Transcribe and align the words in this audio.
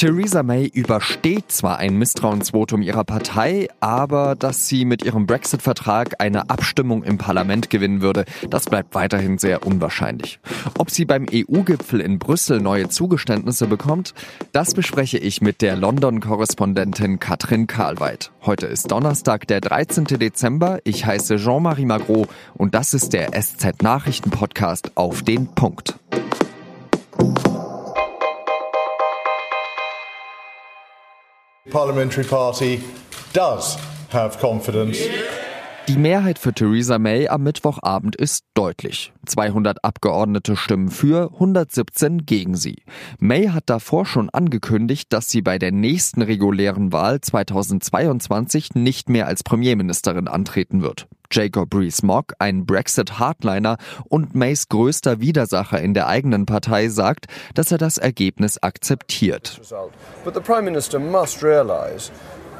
Theresa 0.00 0.42
May 0.42 0.64
übersteht 0.64 1.52
zwar 1.52 1.76
ein 1.76 1.98
Misstrauensvotum 1.98 2.80
ihrer 2.80 3.04
Partei, 3.04 3.68
aber 3.80 4.34
dass 4.34 4.66
sie 4.66 4.86
mit 4.86 5.04
ihrem 5.04 5.26
Brexit-Vertrag 5.26 6.14
eine 6.20 6.48
Abstimmung 6.48 7.02
im 7.02 7.18
Parlament 7.18 7.68
gewinnen 7.68 8.00
würde, 8.00 8.24
das 8.48 8.64
bleibt 8.64 8.94
weiterhin 8.94 9.36
sehr 9.36 9.66
unwahrscheinlich. 9.66 10.40
Ob 10.78 10.90
sie 10.90 11.04
beim 11.04 11.26
EU-Gipfel 11.30 12.00
in 12.00 12.18
Brüssel 12.18 12.62
neue 12.62 12.88
Zugeständnisse 12.88 13.66
bekommt, 13.66 14.14
das 14.52 14.72
bespreche 14.72 15.18
ich 15.18 15.42
mit 15.42 15.60
der 15.60 15.76
London-Korrespondentin 15.76 17.20
Katrin 17.20 17.66
Karlweit. 17.66 18.30
Heute 18.40 18.68
ist 18.68 18.90
Donnerstag, 18.90 19.48
der 19.48 19.60
13. 19.60 20.04
Dezember. 20.04 20.78
Ich 20.84 21.04
heiße 21.04 21.36
Jean-Marie 21.36 21.84
Magro 21.84 22.26
und 22.54 22.74
das 22.74 22.94
ist 22.94 23.12
der 23.12 23.32
SZ-Nachrichten-Podcast 23.38 24.92
auf 24.94 25.20
den 25.20 25.48
Punkt. 25.48 25.98
Parliamentary 31.70 32.26
party 32.26 32.80
does 33.32 33.78
have 34.10 34.38
confidence. 34.38 34.98
Die 35.88 35.96
Mehrheit 35.96 36.38
für 36.38 36.52
Theresa 36.52 37.00
May 37.00 37.26
am 37.26 37.42
Mittwochabend 37.42 38.14
ist 38.14 38.44
deutlich. 38.54 39.12
200 39.26 39.82
Abgeordnete 39.82 40.54
stimmen 40.54 40.88
für, 40.88 41.32
117 41.32 42.26
gegen 42.26 42.54
sie. 42.54 42.84
May 43.18 43.48
hat 43.48 43.64
davor 43.66 44.06
schon 44.06 44.30
angekündigt, 44.30 45.12
dass 45.12 45.28
sie 45.30 45.42
bei 45.42 45.58
der 45.58 45.72
nächsten 45.72 46.22
regulären 46.22 46.92
Wahl 46.92 47.20
2022 47.20 48.76
nicht 48.76 49.08
mehr 49.08 49.26
als 49.26 49.42
Premierministerin 49.42 50.28
antreten 50.28 50.80
wird. 50.80 51.08
Jacob 51.30 51.74
Rees-Mogg, 51.74 52.34
ein 52.38 52.66
Brexit-Hardliner 52.66 53.76
und 54.08 54.34
Mays 54.34 54.68
größter 54.68 55.20
Widersacher 55.20 55.80
in 55.80 55.94
der 55.94 56.08
eigenen 56.08 56.46
Partei, 56.46 56.88
sagt, 56.88 57.26
dass 57.54 57.72
er 57.72 57.78
das 57.78 57.98
Ergebnis 57.98 58.62
akzeptiert. 58.62 59.60
But 60.24 60.34
the 60.34 60.40
Prime 60.40 60.62
Minister 60.62 60.98
must 60.98 61.42
realize 61.42 62.10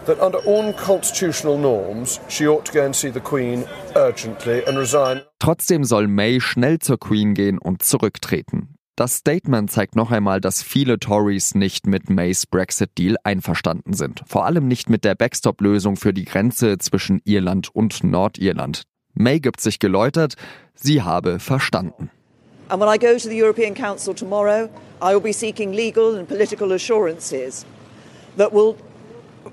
that 0.06 0.20
under 0.20 0.38
all 0.46 0.72
constitutional 0.72 1.58
norms, 1.58 2.20
she 2.28 2.46
ought 2.48 2.64
to 2.64 2.72
go 2.72 2.84
and 2.84 2.94
see 2.94 3.10
the 3.12 3.20
Queen 3.20 3.64
urgently 3.94 4.64
and 4.66 4.78
resign. 4.78 5.22
Trotzdem 5.38 5.84
soll 5.84 6.08
May 6.08 6.41
schnell 6.41 6.78
zur 6.78 6.98
Queen 6.98 7.34
gehen 7.34 7.58
und 7.58 7.82
zurücktreten. 7.82 8.76
Das 9.00 9.14
Statement 9.14 9.70
zeigt 9.70 9.96
noch 9.96 10.10
einmal, 10.10 10.42
dass 10.42 10.62
viele 10.62 10.98
Tories 10.98 11.54
nicht 11.54 11.86
mit 11.86 12.10
Mays 12.10 12.44
Brexit-Deal 12.46 13.16
einverstanden 13.24 13.94
sind. 13.94 14.20
Vor 14.26 14.44
allem 14.44 14.68
nicht 14.68 14.90
mit 14.90 15.06
der 15.06 15.14
Backstop-Lösung 15.14 15.96
für 15.96 16.12
die 16.12 16.26
Grenze 16.26 16.76
zwischen 16.76 17.22
Irland 17.24 17.74
und 17.74 18.04
Nordirland. 18.04 18.82
May 19.14 19.40
gibt 19.40 19.62
sich 19.62 19.78
geläutert, 19.78 20.34
sie 20.74 21.00
habe 21.00 21.38
verstanden. 21.38 22.10
And 22.68 22.78
when 22.78 22.94
I 22.94 22.98
go 22.98 23.14
to 23.16 23.26
the 23.30 23.42
European 23.42 23.72
Council 23.74 24.14
tomorrow, 24.14 24.68
I 25.00 25.14
will 25.14 25.22
be 25.22 25.32
seeking 25.32 25.72
legal 25.72 26.18
and 26.18 26.28
political 26.28 26.70
assurances 26.72 27.64
that 28.36 28.52
will 28.52 28.76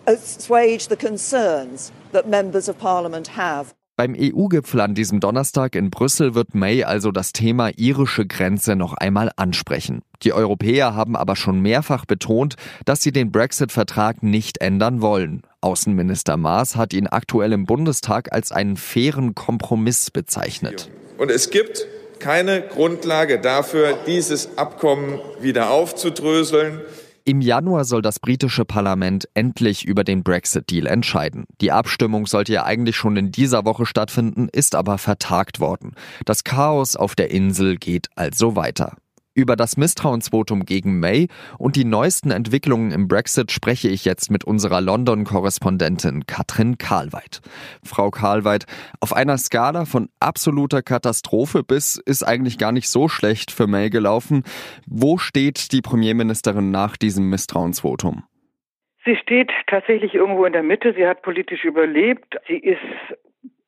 assuage 0.08 0.90
the 0.90 0.98
concerns 0.98 1.94
that 2.12 2.28
members 2.28 2.68
of 2.68 2.78
parliament 2.78 3.38
have. 3.38 3.77
Beim 3.98 4.16
EU-Gipfel 4.16 4.82
an 4.82 4.94
diesem 4.94 5.20
Donnerstag 5.20 5.74
in 5.74 5.90
Brüssel 5.90 6.36
wird 6.36 6.54
May 6.54 6.84
also 6.84 7.12
das 7.12 7.34
Thema 7.34 7.72
irische 7.78 8.28
Grenze 8.28 8.76
noch 8.76 8.94
einmal 8.94 9.32
ansprechen. 9.38 10.04
Die 10.22 10.34
Europäer 10.34 10.94
haben 10.94 11.16
aber 11.16 11.36
schon 11.36 11.62
mehrfach 11.62 12.06
betont, 12.06 12.58
dass 12.86 13.02
sie 13.02 13.12
den 13.12 13.32
Brexit-Vertrag 13.32 14.22
nicht 14.22 14.62
ändern 14.62 15.02
wollen. 15.02 15.42
Außenminister 15.62 16.38
Maas 16.38 16.76
hat 16.76 16.94
ihn 16.94 17.08
aktuell 17.08 17.54
im 17.54 17.66
Bundestag 17.66 18.32
als 18.32 18.52
einen 18.52 18.78
fairen 18.78 19.34
Kompromiss 19.34 20.12
bezeichnet. 20.12 20.92
Und 21.18 21.32
es 21.32 21.50
gibt 21.50 21.88
keine 22.20 22.62
Grundlage 22.62 23.40
dafür, 23.40 23.98
dieses 24.06 24.60
Abkommen 24.60 25.20
wieder 25.42 25.72
aufzudröseln. 25.72 26.82
Im 27.28 27.42
Januar 27.42 27.84
soll 27.84 28.02
das 28.02 28.22
britische 28.22 28.64
Parlament 28.64 29.28
endlich 29.34 29.84
über 29.84 30.06
den 30.06 30.24
Brexit-Deal 30.24 30.88
entscheiden. 30.88 31.44
Die 31.60 31.74
Abstimmung 31.74 32.26
sollte 32.26 32.54
ja 32.54 32.64
eigentlich 32.64 32.96
schon 32.96 33.18
in 33.18 33.34
dieser 33.34 33.66
Woche 33.66 33.86
stattfinden, 33.86 34.48
ist 34.50 34.76
aber 34.76 34.98
vertagt 34.98 35.60
worden. 35.60 35.96
Das 36.24 36.46
Chaos 36.46 36.96
auf 36.96 37.16
der 37.16 37.30
Insel 37.30 37.76
geht 37.76 38.08
also 38.16 38.56
weiter. 38.56 38.96
Über 39.38 39.56
das 39.56 39.78
Misstrauensvotum 39.78 40.66
gegen 40.66 41.00
May 41.00 41.28
und 41.60 41.76
die 41.76 41.86
neuesten 41.86 42.32
Entwicklungen 42.32 42.90
im 42.90 43.08
Brexit 43.08 43.52
spreche 43.52 43.88
ich 43.88 44.04
jetzt 44.04 44.32
mit 44.32 44.44
unserer 44.44 44.82
London-Korrespondentin 44.82 46.26
Katrin 46.26 46.80
Karlweit. 46.80 47.42
Frau 47.84 48.10
Karlweit, 48.10 48.66
auf 49.00 49.14
einer 49.14 49.38
Skala 49.38 49.86
von 49.86 50.10
absoluter 50.20 50.82
Katastrophe 50.82 51.62
bis 51.62 52.02
ist 52.04 52.24
eigentlich 52.24 52.58
gar 52.58 52.72
nicht 52.72 52.90
so 52.90 53.08
schlecht 53.10 53.52
für 53.52 53.68
May 53.68 53.92
gelaufen. 53.92 54.42
Wo 54.88 55.20
steht 55.20 55.72
die 55.72 55.82
Premierministerin 55.82 56.72
nach 56.72 56.98
diesem 56.98 57.30
Misstrauensvotum? 57.30 58.24
Sie 59.06 59.18
steht 59.18 59.52
tatsächlich 59.68 60.16
irgendwo 60.16 60.46
in 60.46 60.54
der 60.54 60.64
Mitte. 60.64 60.96
Sie 60.98 61.06
hat 61.06 61.22
politisch 61.22 61.64
überlebt. 61.64 62.38
Sie 62.48 62.58
ist 62.58 62.82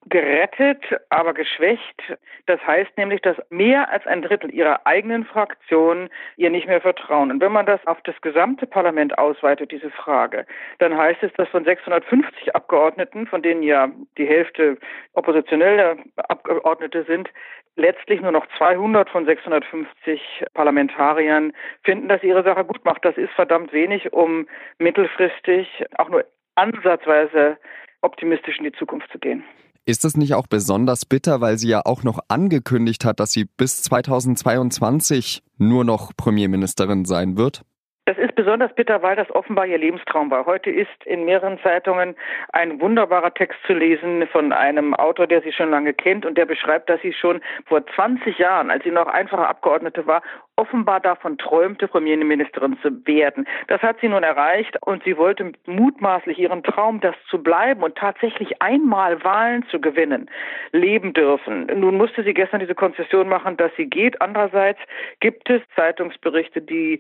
gerettet, 0.10 0.84
aber 1.10 1.34
geschwächt. 1.34 2.18
Das 2.48 2.60
heißt 2.66 2.98
nämlich, 2.98 3.22
dass 3.22 3.38
mehr 3.50 3.90
als 3.92 4.06
ein 4.08 4.22
Drittel 4.22 4.54
ihrer 4.54 4.86
eigenen 4.86 5.26
Fraktion 5.26 6.10
ihr 6.36 6.50
nicht 6.50 6.68
mehr 6.68 6.82
vertrauen. 6.82 7.32
Und 7.32 7.42
wenn 7.42 7.52
man 7.52 7.66
das 7.66 7.86
auf 7.86 8.02
das 8.04 8.20
gesamte 8.22 8.66
Parlament 8.66 9.18
ausweitet, 9.18 9.72
diese 9.72 9.92
Frage, 9.92 10.46
dann 10.80 10.98
heißt 10.98 11.24
es, 11.24 11.32
dass 11.34 11.48
von 11.50 11.64
650 11.64 12.56
Abgeordneten, 12.56 13.28
von 13.28 13.42
denen 13.42 13.64
ja 13.64 13.90
die 14.18 14.26
Hälfte 14.26 14.78
oppositionelle 15.14 15.98
Abgeordnete 16.16 17.04
sind, 17.04 17.30
letztlich 17.76 18.22
nur 18.22 18.32
noch 18.32 18.46
200 18.58 19.10
von 19.10 19.26
650 19.26 20.46
Parlamentariern 20.54 21.54
finden, 21.84 22.10
dass 22.10 22.24
ihre 22.24 22.44
Sache 22.44 22.66
gut 22.66 22.84
macht. 22.84 23.06
Das 23.06 23.18
ist 23.18 23.32
verdammt 23.34 23.74
wenig, 23.74 24.12
um 24.12 24.48
mittelfristig 24.80 25.86
auch 25.98 26.10
nur 26.10 26.26
ansatzweise 26.56 27.58
optimistisch 28.02 28.58
in 28.58 28.66
die 28.66 28.72
Zukunft 28.74 29.12
zu 29.12 29.20
gehen. 29.20 29.44
Ist 29.86 30.04
das 30.04 30.16
nicht 30.18 30.36
auch 30.36 30.48
besonders 30.48 31.06
bitter, 31.06 31.42
weil 31.42 31.58
sie 31.58 31.70
ja 31.70 31.82
auch 31.84 32.04
noch 32.04 32.20
angekündigt 32.28 33.06
hat, 33.06 33.20
dass 33.20 33.32
sie 33.32 33.46
bis 33.46 33.82
2022 33.84 35.42
nur 35.58 35.84
noch 35.84 36.12
Premierministerin 36.16 37.06
sein 37.06 37.38
wird? 37.38 37.64
Das 38.10 38.18
ist 38.18 38.34
besonders 38.34 38.74
bitter, 38.74 39.04
weil 39.04 39.16
das 39.16 39.30
offenbar 39.30 39.68
ihr 39.68 39.78
Lebenstraum 39.78 40.32
war. 40.32 40.48
Heute 40.48 40.72
ist 40.72 40.90
in 41.06 41.26
mehreren 41.26 41.60
Zeitungen 41.62 42.16
ein 42.52 42.82
wunderbarer 42.82 43.36
Text 43.36 43.60
zu 43.68 43.74
lesen 43.74 44.26
von 44.32 44.52
einem 44.52 44.96
Autor, 44.96 45.28
der 45.28 45.44
sie 45.44 45.52
schon 45.52 45.70
lange 45.70 45.94
kennt 45.94 46.26
und 46.26 46.36
der 46.36 46.48
beschreibt, 46.48 46.90
dass 46.90 47.00
sie 47.02 47.14
schon 47.14 47.40
vor 47.68 47.86
20 47.86 48.40
Jahren, 48.40 48.72
als 48.72 48.84
sie 48.84 48.90
noch 48.90 49.06
einfache 49.06 49.48
Abgeordnete 49.48 50.08
war, 50.08 50.24
offenbar 50.60 51.00
davon 51.00 51.38
träumte, 51.38 51.88
Premierministerin 51.88 52.78
zu 52.82 53.06
werden. 53.08 53.48
Das 53.68 53.82
hat 53.82 54.00
sie 54.02 54.10
nun 54.10 54.24
erreicht 54.24 54.76
und 54.82 55.04
sie 55.06 55.18
wollte 55.18 55.54
mutmaßlich 55.66 56.38
ihren 56.38 56.64
Traum, 56.64 57.00
das 57.00 57.16
zu 57.30 57.42
bleiben 57.42 57.82
und 57.82 57.96
tatsächlich 57.96 58.62
einmal 58.62 59.24
Wahlen 59.24 59.66
zu 59.70 59.80
gewinnen, 59.80 60.30
leben 60.74 61.14
dürfen. 61.14 61.68
Nun 61.74 61.96
musste 61.96 62.24
sie 62.24 62.34
gestern 62.34 62.60
diese 62.60 62.76
Konzession 62.76 63.30
machen, 63.30 63.56
dass 63.56 63.72
sie 63.78 63.86
geht. 63.86 64.22
Andererseits 64.22 64.80
gibt 65.22 65.50
es 65.50 65.62
Zeitungsberichte, 65.76 66.62
die 66.62 67.00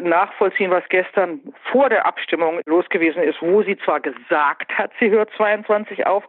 nachvollziehen, 0.00 0.70
was 0.70 0.84
gestern 0.88 1.40
vor 1.70 1.88
der 1.88 2.06
Abstimmung 2.06 2.60
los 2.66 2.88
gewesen 2.88 3.22
ist, 3.22 3.40
wo 3.40 3.62
sie 3.62 3.76
zwar 3.78 4.00
gesagt 4.00 4.76
hat, 4.78 4.90
sie 5.00 5.10
hört 5.10 5.30
22 5.36 6.06
auf, 6.06 6.24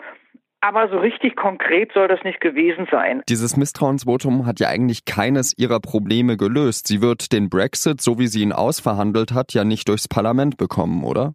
aber 0.68 0.90
so 0.90 0.98
richtig 0.98 1.38
konkret 1.38 1.94
soll 1.94 2.10
das 2.10 2.22
nicht 2.26 2.42
gewesen 2.42 2.88
sein. 2.92 3.24
Dieses 3.30 3.56
Misstrauensvotum 3.56 4.46
hat 4.46 4.60
ja 4.60 4.68
eigentlich 4.68 5.06
keines 5.06 5.58
ihrer 5.58 5.80
Probleme 5.80 6.36
gelöst. 6.36 6.88
Sie 6.88 7.02
wird 7.02 7.32
den 7.32 7.50
Brexit, 7.50 8.02
so 8.02 8.20
wie 8.20 8.28
sie 8.28 8.42
ihn 8.42 8.52
ausverhandelt 8.52 9.34
hat, 9.34 9.54
ja 9.54 9.64
nicht 9.64 9.88
durchs 9.88 10.10
Parlament 10.10 10.58
bekommen, 10.58 11.06
oder? 11.06 11.34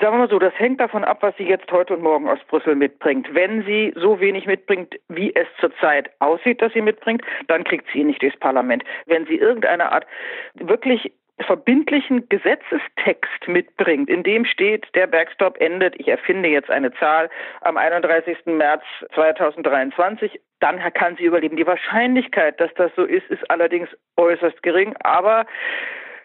Sagen 0.00 0.14
wir 0.14 0.20
mal 0.20 0.30
so, 0.30 0.38
das 0.38 0.54
hängt 0.56 0.80
davon 0.80 1.04
ab, 1.04 1.18
was 1.20 1.36
sie 1.36 1.44
jetzt 1.44 1.70
heute 1.70 1.94
und 1.94 2.02
morgen 2.02 2.26
aus 2.26 2.38
Brüssel 2.48 2.74
mitbringt. 2.74 3.28
Wenn 3.34 3.62
sie 3.66 3.92
so 3.94 4.20
wenig 4.20 4.46
mitbringt, 4.46 4.94
wie 5.08 5.34
es 5.34 5.46
zurzeit 5.60 6.10
aussieht, 6.18 6.62
dass 6.62 6.72
sie 6.72 6.80
mitbringt, 6.80 7.22
dann 7.48 7.64
kriegt 7.64 7.86
sie 7.92 7.98
ihn 7.98 8.06
nicht 8.06 8.22
durchs 8.22 8.38
Parlament. 8.38 8.84
Wenn 9.04 9.26
sie 9.26 9.36
irgendeine 9.36 9.92
Art 9.92 10.06
wirklich 10.54 11.12
verbindlichen 11.40 12.28
Gesetzestext 12.28 13.48
mitbringt, 13.48 14.08
in 14.08 14.22
dem 14.22 14.44
steht, 14.44 14.86
der 14.94 15.06
Backstop 15.06 15.60
endet, 15.60 15.98
ich 15.98 16.08
erfinde 16.08 16.48
jetzt 16.48 16.70
eine 16.70 16.92
Zahl, 16.94 17.30
am 17.62 17.76
31. 17.76 18.38
März 18.46 18.82
2023, 19.14 20.40
dann 20.60 20.78
kann 20.94 21.16
sie 21.16 21.24
überleben. 21.24 21.56
Die 21.56 21.66
Wahrscheinlichkeit, 21.66 22.60
dass 22.60 22.72
das 22.74 22.92
so 22.96 23.04
ist, 23.04 23.28
ist 23.30 23.50
allerdings 23.50 23.88
äußerst 24.16 24.62
gering, 24.62 24.94
aber 25.02 25.46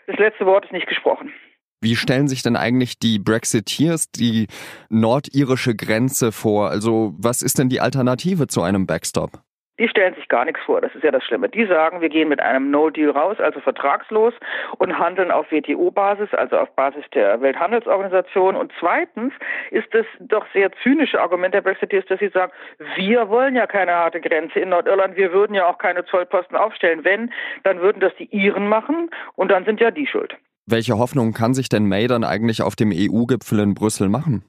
das 0.07 0.17
letzte 0.17 0.45
Wort 0.45 0.65
ist 0.65 0.73
nicht 0.73 0.87
gesprochen. 0.87 1.33
Wie 1.79 1.95
stellen 1.95 2.27
sich 2.27 2.41
denn 2.41 2.55
eigentlich 2.55 2.97
die 2.97 3.19
Brexiteers 3.19 4.11
die 4.11 4.47
nordirische 4.89 5.75
Grenze 5.75 6.31
vor? 6.31 6.69
Also 6.69 7.13
was 7.17 7.43
ist 7.43 7.59
denn 7.59 7.69
die 7.69 7.81
Alternative 7.81 8.47
zu 8.47 8.63
einem 8.63 8.87
Backstop? 8.87 9.43
Die 9.79 9.87
stellen 9.87 10.15
sich 10.15 10.27
gar 10.27 10.45
nichts 10.45 10.61
vor. 10.65 10.81
Das 10.81 10.93
ist 10.95 11.03
ja 11.03 11.11
das 11.11 11.23
Schlimme. 11.23 11.49
Die 11.49 11.65
sagen, 11.65 12.01
wir 12.01 12.09
gehen 12.09 12.29
mit 12.29 12.39
einem 12.39 12.71
No-Deal 12.71 13.11
raus, 13.11 13.37
also 13.39 13.59
vertragslos 13.59 14.33
und 14.77 14.97
handeln 14.97 15.31
auf 15.31 15.51
WTO-Basis, 15.51 16.33
also 16.33 16.57
auf 16.57 16.69
Basis 16.75 17.03
der 17.13 17.41
Welthandelsorganisation. 17.41 18.55
Und 18.55 18.71
zweitens 18.79 19.33
ist 19.71 19.93
das 19.93 20.05
doch 20.19 20.45
sehr 20.53 20.71
zynische 20.83 21.21
Argument 21.21 21.53
der 21.53 21.61
Brexiteers, 21.61 22.05
dass 22.05 22.19
sie 22.19 22.29
sagen, 22.29 22.51
wir 22.95 23.29
wollen 23.29 23.55
ja 23.55 23.67
keine 23.67 23.93
harte 23.93 24.19
Grenze 24.19 24.59
in 24.59 24.69
Nordirland, 24.69 25.15
wir 25.15 25.31
würden 25.31 25.53
ja 25.53 25.67
auch 25.67 25.77
keine 25.77 26.05
Zollposten 26.05 26.57
aufstellen. 26.57 27.03
Wenn, 27.03 27.31
dann 27.63 27.79
würden 27.79 27.99
das 27.99 28.13
die 28.17 28.25
Iren 28.25 28.67
machen 28.67 29.09
und 29.35 29.49
dann 29.51 29.65
sind 29.65 29.79
ja 29.79 29.91
die 29.91 30.07
schuld. 30.07 30.35
Welche 30.65 30.97
Hoffnung 30.97 31.33
kann 31.33 31.53
sich 31.53 31.69
denn 31.69 31.85
May 31.85 32.07
dann 32.07 32.23
eigentlich 32.23 32.61
auf 32.61 32.75
dem 32.75 32.91
EU-Gipfel 32.93 33.59
in 33.59 33.73
Brüssel 33.73 34.09
machen? 34.09 34.43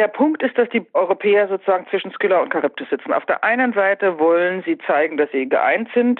Der 0.00 0.08
Punkt 0.08 0.42
ist, 0.42 0.56
dass 0.56 0.66
die 0.70 0.86
Europäer 0.94 1.46
sozusagen 1.48 1.86
zwischen 1.90 2.10
Skylla 2.12 2.40
und 2.40 2.50
Charybdis 2.54 2.88
sitzen. 2.88 3.12
Auf 3.12 3.26
der 3.26 3.44
einen 3.44 3.74
Seite 3.74 4.18
wollen 4.18 4.62
sie 4.62 4.78
zeigen, 4.78 5.18
dass 5.18 5.30
sie 5.30 5.46
geeint 5.46 5.90
sind. 5.92 6.18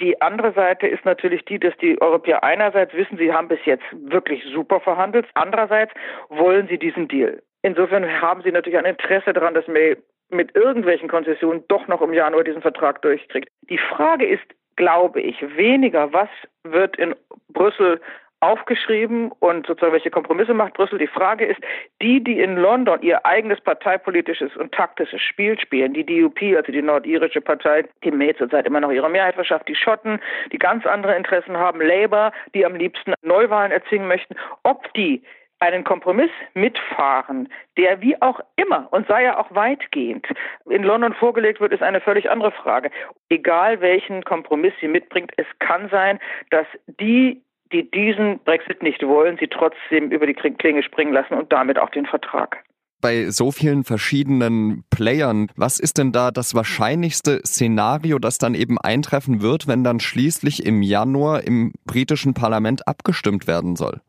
Die 0.00 0.22
andere 0.22 0.52
Seite 0.52 0.86
ist 0.86 1.04
natürlich 1.04 1.44
die, 1.44 1.58
dass 1.58 1.76
die 1.78 2.00
Europäer 2.00 2.44
einerseits 2.44 2.94
wissen, 2.94 3.18
sie 3.18 3.32
haben 3.32 3.48
bis 3.48 3.58
jetzt 3.64 3.82
wirklich 3.90 4.44
super 4.44 4.78
verhandelt. 4.78 5.26
Andererseits 5.34 5.92
wollen 6.28 6.68
sie 6.68 6.78
diesen 6.78 7.08
Deal. 7.08 7.42
Insofern 7.62 8.08
haben 8.20 8.42
sie 8.42 8.52
natürlich 8.52 8.78
ein 8.78 8.84
Interesse 8.84 9.32
daran, 9.32 9.54
dass 9.54 9.66
May 9.66 9.96
mit 10.30 10.54
irgendwelchen 10.54 11.08
Konzessionen 11.08 11.64
doch 11.66 11.88
noch 11.88 12.00
im 12.00 12.12
Januar 12.12 12.44
diesen 12.44 12.62
Vertrag 12.62 13.02
durchkriegt. 13.02 13.48
Die 13.68 13.78
Frage 13.78 14.24
ist, 14.24 14.44
glaube 14.76 15.20
ich, 15.20 15.42
weniger, 15.56 16.12
was 16.12 16.28
wird 16.62 16.96
in 16.96 17.16
Brüssel 17.48 18.00
aufgeschrieben 18.44 19.32
und 19.40 19.66
sozusagen 19.66 19.92
welche 19.92 20.10
Kompromisse 20.10 20.54
macht 20.54 20.74
Brüssel. 20.74 20.98
Die 20.98 21.06
Frage 21.06 21.46
ist, 21.46 21.60
die, 22.02 22.22
die 22.22 22.40
in 22.40 22.56
London 22.56 23.00
ihr 23.02 23.24
eigenes 23.24 23.60
parteipolitisches 23.60 24.54
und 24.56 24.72
taktisches 24.72 25.20
Spiel 25.22 25.58
spielen, 25.58 25.94
die 25.94 26.04
DUP, 26.04 26.40
also 26.56 26.70
die 26.70 26.82
nordirische 26.82 27.40
Partei, 27.40 27.84
die 28.04 28.10
May 28.10 28.34
zurzeit 28.36 28.66
immer 28.66 28.80
noch 28.80 28.90
ihre 28.90 29.08
Mehrheit 29.08 29.34
verschafft, 29.34 29.68
die 29.68 29.74
Schotten, 29.74 30.20
die 30.52 30.58
ganz 30.58 30.84
andere 30.86 31.16
Interessen 31.16 31.56
haben, 31.56 31.80
Labour, 31.80 32.32
die 32.54 32.66
am 32.66 32.74
liebsten 32.74 33.14
Neuwahlen 33.22 33.72
erzwingen 33.72 34.08
möchten, 34.08 34.36
ob 34.62 34.92
die 34.94 35.22
einen 35.60 35.84
Kompromiss 35.84 36.30
mitfahren, 36.52 37.48
der 37.78 38.02
wie 38.02 38.20
auch 38.20 38.40
immer 38.56 38.88
und 38.92 39.06
sei 39.06 39.24
ja 39.24 39.38
auch 39.38 39.54
weitgehend 39.54 40.26
in 40.68 40.82
London 40.82 41.14
vorgelegt 41.14 41.60
wird, 41.60 41.72
ist 41.72 41.82
eine 41.82 42.00
völlig 42.00 42.30
andere 42.30 42.52
Frage. 42.52 42.90
Egal 43.30 43.80
welchen 43.80 44.22
Kompromiss 44.24 44.74
sie 44.80 44.88
mitbringt, 44.88 45.32
es 45.36 45.46
kann 45.60 45.88
sein, 45.88 46.18
dass 46.50 46.66
die 47.00 47.40
die 47.72 47.90
diesen 47.90 48.38
Brexit 48.40 48.82
nicht 48.82 49.02
wollen, 49.02 49.36
sie 49.38 49.48
trotzdem 49.48 50.10
über 50.10 50.26
die 50.26 50.34
Klinge 50.34 50.82
springen 50.82 51.12
lassen 51.12 51.34
und 51.34 51.52
damit 51.52 51.78
auch 51.78 51.90
den 51.90 52.06
Vertrag 52.06 52.64
bei 53.04 53.28
so 53.28 53.52
vielen 53.52 53.84
verschiedenen 53.84 54.82
Playern, 54.88 55.48
was 55.56 55.78
ist 55.78 55.98
denn 55.98 56.10
da 56.10 56.30
das 56.30 56.54
wahrscheinlichste 56.54 57.42
Szenario, 57.44 58.18
das 58.18 58.38
dann 58.38 58.54
eben 58.54 58.78
eintreffen 58.78 59.42
wird, 59.42 59.68
wenn 59.68 59.84
dann 59.84 60.00
schließlich 60.00 60.64
im 60.64 60.80
Januar 60.80 61.46
im 61.46 61.74
britischen 61.84 62.32
Parlament 62.32 62.88
abgestimmt 62.88 63.46
werden 63.46 63.76
soll? 63.76 64.00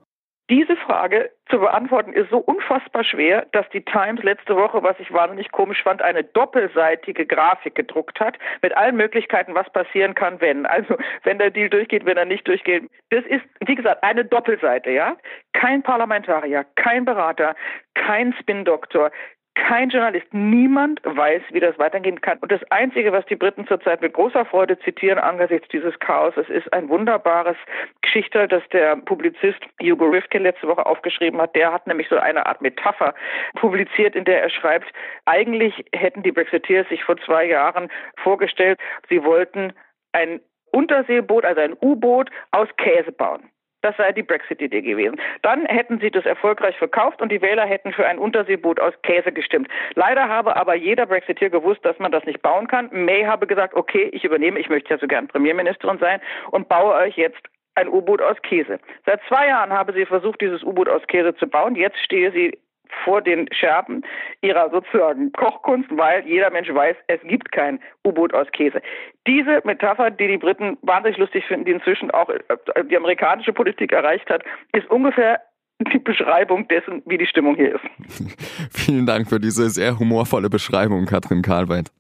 Diese 0.50 0.76
Frage 0.76 1.32
zu 1.50 1.58
beantworten 1.58 2.14
ist 2.14 2.30
so 2.30 2.38
unfassbar 2.38 3.04
schwer, 3.04 3.48
dass 3.52 3.68
die 3.70 3.82
Times 3.82 4.22
letzte 4.22 4.56
Woche, 4.56 4.84
was 4.84 5.00
ich 5.00 5.12
wahnsinnig 5.12 5.52
komisch 5.52 5.82
fand, 5.82 6.04
eine 6.04 6.24
doppelseitige 6.24 7.26
Grafik 7.26 7.74
gedruckt 7.74 8.20
hat 8.20 8.38
mit 8.62 8.78
allen 8.78 8.96
Möglichkeiten, 8.96 9.56
was 9.56 9.68
passieren 9.72 10.14
kann, 10.14 10.40
wenn. 10.42 10.68
Also 10.68 10.98
wenn 11.24 11.40
der 11.40 11.50
Deal 11.50 11.70
durchgeht, 11.70 12.06
wenn 12.06 12.18
er 12.18 12.26
nicht 12.26 12.48
durchgeht. 12.48 12.88
Das 13.10 13.26
ist, 13.26 13.44
wie 13.66 13.74
gesagt, 13.74 14.04
eine 14.04 14.24
Doppelseite, 14.24 14.92
ja. 14.92 15.18
Kein 15.54 15.82
Parlamentarier, 15.82 16.64
kein 16.76 17.06
Berater, 17.06 17.56
kein 17.96 18.34
Spin-Doktor, 18.40 19.10
kein 19.56 19.90
Journalist, 19.90 20.28
niemand 20.34 21.02
weiß, 21.04 21.42
wie 21.52 21.60
das 21.60 21.78
weitergehen 21.80 22.22
kann. 22.22 22.38
Und 22.40 22.52
das 22.52 22.62
Einzige, 22.72 23.12
was 23.12 23.26
die 23.26 23.36
Briten 23.36 23.66
zurzeit 23.66 24.02
mit 24.02 24.14
großer 24.14 24.46
Freude 24.46 24.78
zitieren 24.80 25.18
angesichts 25.18 25.68
dieses 25.70 25.98
Chaos, 26.00 26.34
es 26.38 26.50
ist 26.50 26.72
ein 26.74 26.90
wunderbares 26.90 27.58
Geschichte, 28.02 28.48
das 28.48 28.64
der 28.72 28.96
Publizist 28.98 29.60
Hugo 29.82 30.06
Rifkin 30.06 30.44
letzte 30.44 30.68
Woche 30.68 30.86
aufgeschrieben 30.86 31.42
hat. 31.42 31.56
Der 31.56 31.74
hat 31.74 31.88
nämlich 31.88 32.08
so 32.10 32.18
eine 32.18 32.46
Art 32.46 32.62
Metapher 32.62 33.16
publiziert, 33.56 34.16
in 34.16 34.26
der 34.26 34.44
er 34.44 34.50
schreibt, 34.50 34.92
eigentlich 35.26 35.86
hätten 35.94 36.22
die 36.22 36.32
Brexiteers 36.32 36.88
sich 36.90 37.04
vor 37.04 37.18
zwei 37.18 37.46
Jahren 37.46 37.90
vorgestellt, 38.18 38.80
sie 39.10 39.24
wollten 39.24 39.74
ein 40.12 40.42
Unterseeboot, 40.72 41.46
also 41.46 41.62
ein 41.62 41.76
U-Boot 41.82 42.30
aus 42.52 42.68
Käse 42.78 43.12
bauen. 43.12 43.50
Das 43.86 43.96
sei 43.98 44.12
die 44.14 44.24
Brexit-Idee 44.24 44.82
gewesen. 44.82 45.22
Dann 45.44 45.68
hätten 45.68 46.00
sie 46.00 46.10
das 46.10 46.26
erfolgreich 46.26 46.76
verkauft 46.76 47.22
und 47.22 47.32
die 47.32 47.44
Wähler 47.44 47.68
hätten 47.68 47.94
für 47.94 48.08
ein 48.08 48.18
Unterseeboot 48.18 48.80
aus 48.80 48.96
Käse 49.04 49.32
gestimmt. 49.32 49.68
Leider 49.94 50.28
habe 50.28 50.56
aber 50.56 50.74
jeder 50.74 51.06
Brexiteer 51.06 51.52
gewusst, 51.52 51.86
dass 51.86 52.00
man 52.00 52.12
das 52.12 52.26
nicht 52.26 52.42
bauen 52.42 52.68
kann. 52.68 52.90
May 52.92 53.26
habe 53.26 53.46
gesagt, 53.46 53.76
okay, 53.76 54.10
ich 54.12 54.24
übernehme, 54.24 54.60
ich 54.60 54.70
möchte 54.70 54.90
ja 54.90 54.98
so 54.98 55.06
gern 55.06 55.28
Premierministerin 55.28 56.00
sein 56.00 56.20
und 56.50 56.68
baue 56.68 56.96
euch 56.96 57.16
jetzt 57.16 57.44
ein 57.76 57.88
U-Boot 57.88 58.24
aus 58.24 58.42
Käse. 58.42 58.80
Seit 59.06 59.22
zwei 59.28 59.50
Jahren 59.50 59.72
habe 59.72 59.94
sie 59.94 60.08
versucht, 60.08 60.42
dieses 60.42 60.64
U-Boot 60.64 60.90
aus 60.90 61.06
Käse 61.06 61.36
zu 61.36 61.46
bauen. 61.46 61.76
Jetzt 61.76 62.00
stehe 62.00 62.32
sie 62.32 62.58
vor 63.04 63.22
den 63.22 63.48
Scherben 63.52 64.04
ihrer 64.42 64.70
sozusagen 64.70 65.32
Kochkunst, 65.34 65.90
weil 65.92 66.26
jeder 66.28 66.50
Mensch 66.52 66.74
weiß, 66.74 66.96
es 67.08 67.22
gibt 67.24 67.52
kein 67.52 67.80
U-Boot 68.06 68.34
aus 68.34 68.48
Käse. 68.52 68.82
Diese 69.28 69.62
Metapher, 69.64 70.12
die 70.12 70.28
die 70.28 70.38
Briten 70.38 70.78
wahnsinnig 70.82 71.18
lustig 71.18 71.46
finden, 71.46 71.66
die 71.66 71.72
inzwischen 71.72 72.12
auch 72.12 72.30
äh, 72.30 72.84
die 72.90 72.98
amerikanische 72.98 73.54
Politik 73.54 73.92
erreicht 73.92 74.30
hat, 74.30 74.44
ist 74.74 74.90
ungefähr 74.90 75.42
die 75.80 76.00
Beschreibung 76.00 76.68
dessen, 76.68 77.02
wie 77.06 77.18
die 77.18 77.26
Stimmung 77.26 77.56
hier 77.56 77.76
ist. 77.76 78.30
Vielen 78.72 79.06
Dank 79.06 79.28
für 79.30 79.40
diese 79.40 79.70
sehr 79.70 80.00
humorvolle 80.00 80.50
Beschreibung, 80.50 81.06
Katrin 81.06 81.42
Karlweit. 81.42 81.92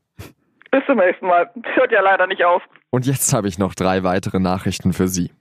Bis 0.71 0.85
zum 0.85 0.97
nächsten 0.97 1.27
Mal. 1.27 1.49
Hört 1.75 1.91
ja 1.91 2.01
leider 2.01 2.27
nicht 2.27 2.43
auf. 2.43 2.61
Und 2.89 3.05
jetzt 3.05 3.33
habe 3.33 3.47
ich 3.47 3.57
noch 3.57 3.75
drei 3.75 4.03
weitere 4.03 4.39
Nachrichten 4.39 4.93
für 4.93 5.07
Sie. 5.07 5.31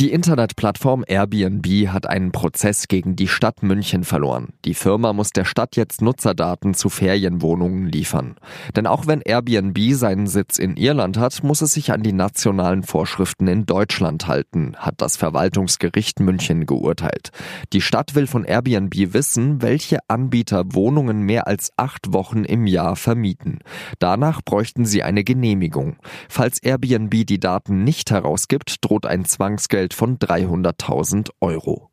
Die 0.00 0.10
Internetplattform 0.10 1.04
Airbnb 1.06 1.68
hat 1.86 2.08
einen 2.08 2.32
Prozess 2.32 2.88
gegen 2.88 3.14
die 3.14 3.28
Stadt 3.28 3.62
München 3.62 4.02
verloren. 4.02 4.48
Die 4.64 4.74
Firma 4.74 5.12
muss 5.12 5.30
der 5.30 5.44
Stadt 5.44 5.76
jetzt 5.76 6.02
Nutzerdaten 6.02 6.74
zu 6.74 6.88
Ferienwohnungen 6.88 7.86
liefern. 7.86 8.34
Denn 8.74 8.88
auch 8.88 9.06
wenn 9.06 9.20
Airbnb 9.20 9.78
seinen 9.92 10.26
Sitz 10.26 10.58
in 10.58 10.76
Irland 10.76 11.16
hat, 11.16 11.44
muss 11.44 11.62
es 11.62 11.74
sich 11.74 11.92
an 11.92 12.02
die 12.02 12.12
nationalen 12.12 12.82
Vorschriften 12.82 13.46
in 13.46 13.66
Deutschland 13.66 14.26
halten, 14.26 14.74
hat 14.78 14.96
das 14.96 15.16
Verwaltungsgericht 15.16 16.18
München 16.18 16.66
geurteilt. 16.66 17.30
Die 17.72 17.80
Stadt 17.80 18.16
will 18.16 18.26
von 18.26 18.42
Airbnb 18.42 19.14
wissen, 19.14 19.62
welche 19.62 20.00
Anbieter 20.08 20.64
Wohnungen 20.74 21.20
mehr 21.20 21.46
als 21.46 21.70
acht 21.76 22.12
Wochen 22.12 22.42
im 22.42 22.66
Jahr 22.66 22.96
vermieten. 22.96 23.60
Danach 24.00 24.42
bräuchten 24.42 24.86
sie 24.86 25.04
eine 25.04 25.22
Genehmigung. 25.22 25.98
Falls 26.28 26.58
Airbnb 26.60 27.24
die 27.28 27.38
Daten 27.38 27.84
nicht 27.84 28.10
herausgibt, 28.10 28.78
droht 28.80 29.06
ein 29.06 29.24
Zwangsgeld 29.24 29.83
Bußgeld 29.84 29.94
von 29.94 30.18
300.000 30.18 31.30
Euro. 31.40 31.90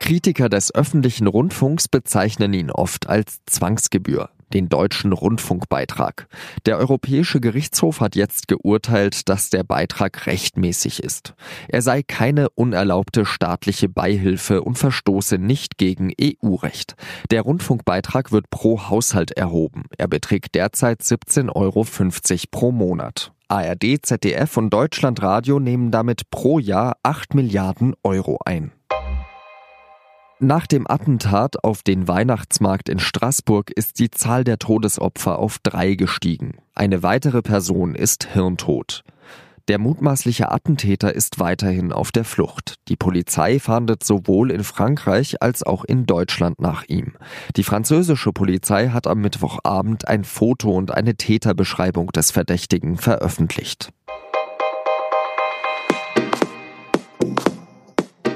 Kritiker 0.00 0.48
des 0.48 0.74
öffentlichen 0.74 1.26
Rundfunks 1.26 1.88
bezeichnen 1.88 2.54
ihn 2.54 2.70
oft 2.70 3.08
als 3.08 3.40
Zwangsgebühr, 3.46 4.30
den 4.52 4.68
deutschen 4.68 5.12
Rundfunkbeitrag. 5.12 6.28
Der 6.64 6.78
Europäische 6.78 7.40
Gerichtshof 7.40 8.00
hat 8.00 8.14
jetzt 8.14 8.46
geurteilt, 8.46 9.28
dass 9.28 9.50
der 9.50 9.64
Beitrag 9.64 10.26
rechtmäßig 10.26 11.02
ist. 11.02 11.34
Er 11.68 11.82
sei 11.82 12.02
keine 12.02 12.50
unerlaubte 12.50 13.26
staatliche 13.26 13.88
Beihilfe 13.88 14.62
und 14.62 14.78
verstoße 14.78 15.38
nicht 15.38 15.76
gegen 15.76 16.12
EU-Recht. 16.20 16.94
Der 17.30 17.42
Rundfunkbeitrag 17.42 18.30
wird 18.30 18.48
pro 18.50 18.88
Haushalt 18.88 19.32
erhoben. 19.32 19.84
Er 19.98 20.08
beträgt 20.08 20.54
derzeit 20.54 21.00
17,50 21.00 21.52
Euro 21.56 21.84
pro 22.50 22.70
Monat. 22.70 23.32
ARD, 23.48 23.98
ZDF 24.02 24.56
und 24.56 24.70
Deutschlandradio 24.70 25.60
nehmen 25.60 25.92
damit 25.92 26.30
pro 26.30 26.58
Jahr 26.58 26.96
8 27.04 27.34
Milliarden 27.34 27.94
Euro 28.02 28.40
ein. 28.44 28.72
Nach 30.40 30.66
dem 30.66 30.90
Attentat 30.90 31.62
auf 31.62 31.82
den 31.82 32.08
Weihnachtsmarkt 32.08 32.88
in 32.88 32.98
Straßburg 32.98 33.70
ist 33.70 34.00
die 34.00 34.10
Zahl 34.10 34.42
der 34.42 34.58
Todesopfer 34.58 35.38
auf 35.38 35.58
drei 35.62 35.94
gestiegen. 35.94 36.58
Eine 36.74 37.04
weitere 37.04 37.40
Person 37.40 37.94
ist 37.94 38.24
hirntot. 38.24 39.04
Der 39.68 39.80
mutmaßliche 39.80 40.52
Attentäter 40.52 41.12
ist 41.12 41.40
weiterhin 41.40 41.90
auf 41.90 42.12
der 42.12 42.24
Flucht. 42.24 42.76
Die 42.86 42.94
Polizei 42.94 43.58
fahndet 43.58 44.04
sowohl 44.04 44.52
in 44.52 44.62
Frankreich 44.62 45.42
als 45.42 45.64
auch 45.64 45.84
in 45.84 46.06
Deutschland 46.06 46.60
nach 46.60 46.84
ihm. 46.86 47.14
Die 47.56 47.64
französische 47.64 48.32
Polizei 48.32 48.90
hat 48.90 49.08
am 49.08 49.20
Mittwochabend 49.20 50.06
ein 50.06 50.22
Foto 50.22 50.70
und 50.70 50.92
eine 50.92 51.16
Täterbeschreibung 51.16 52.12
des 52.12 52.30
Verdächtigen 52.30 52.96
veröffentlicht. 52.96 53.90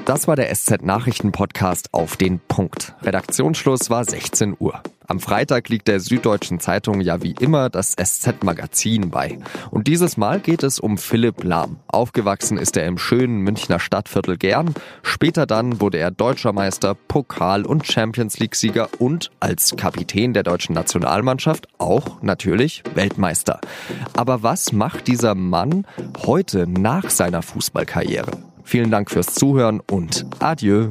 Das 0.03 0.27
war 0.27 0.35
der 0.35 0.53
SZ 0.53 0.81
Nachrichten 0.81 1.31
Podcast 1.31 1.93
auf 1.93 2.17
den 2.17 2.41
Punkt. 2.41 2.93
Redaktionsschluss 3.03 3.89
war 3.89 4.03
16 4.03 4.57
Uhr. 4.59 4.83
Am 5.11 5.19
Freitag 5.19 5.67
liegt 5.67 5.89
der 5.89 5.99
Süddeutschen 5.99 6.61
Zeitung 6.61 7.01
ja 7.01 7.21
wie 7.21 7.35
immer 7.37 7.69
das 7.69 7.97
SZ-Magazin 8.01 9.09
bei. 9.09 9.39
Und 9.69 9.87
dieses 9.87 10.15
Mal 10.15 10.39
geht 10.39 10.63
es 10.63 10.79
um 10.79 10.97
Philipp 10.97 11.43
Lahm. 11.43 11.79
Aufgewachsen 11.87 12.57
ist 12.57 12.77
er 12.77 12.85
im 12.85 12.97
schönen 12.97 13.41
Münchner 13.41 13.81
Stadtviertel 13.81 14.37
Gern. 14.37 14.73
Später 15.03 15.45
dann 15.45 15.81
wurde 15.81 15.97
er 15.97 16.11
Deutscher 16.11 16.53
Meister, 16.53 16.95
Pokal- 16.95 17.65
und 17.65 17.85
Champions 17.85 18.39
League-Sieger 18.39 18.87
und 18.99 19.31
als 19.41 19.75
Kapitän 19.75 20.31
der 20.33 20.43
deutschen 20.43 20.75
Nationalmannschaft 20.75 21.67
auch 21.77 22.21
natürlich 22.21 22.81
Weltmeister. 22.93 23.59
Aber 24.15 24.43
was 24.43 24.71
macht 24.71 25.07
dieser 25.07 25.35
Mann 25.35 25.85
heute 26.25 26.67
nach 26.67 27.09
seiner 27.09 27.41
Fußballkarriere? 27.41 28.31
Vielen 28.63 28.91
Dank 28.91 29.11
fürs 29.11 29.33
Zuhören 29.33 29.81
und 29.81 30.25
adieu. 30.39 30.89